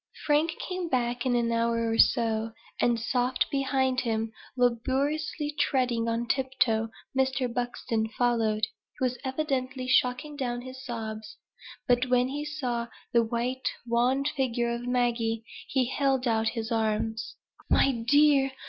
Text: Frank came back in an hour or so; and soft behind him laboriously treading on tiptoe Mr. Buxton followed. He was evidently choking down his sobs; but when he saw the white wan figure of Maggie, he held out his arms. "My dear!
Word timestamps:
Frank 0.25 0.53
came 0.67 0.89
back 0.89 1.27
in 1.27 1.35
an 1.35 1.51
hour 1.51 1.87
or 1.87 1.99
so; 1.99 2.53
and 2.79 2.99
soft 2.99 3.45
behind 3.51 3.99
him 3.99 4.31
laboriously 4.57 5.53
treading 5.59 6.07
on 6.07 6.25
tiptoe 6.27 6.89
Mr. 7.15 7.47
Buxton 7.53 8.07
followed. 8.09 8.65
He 8.97 8.97
was 8.99 9.19
evidently 9.23 9.85
choking 9.87 10.35
down 10.35 10.61
his 10.61 10.83
sobs; 10.83 11.37
but 11.87 12.09
when 12.09 12.29
he 12.29 12.43
saw 12.43 12.87
the 13.13 13.21
white 13.23 13.69
wan 13.85 14.25
figure 14.25 14.73
of 14.73 14.87
Maggie, 14.87 15.43
he 15.67 15.85
held 15.89 16.27
out 16.27 16.49
his 16.57 16.71
arms. 16.71 17.35
"My 17.69 17.91
dear! 17.91 18.53